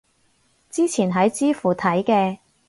[0.71, 2.39] 之前喺知乎睇嘅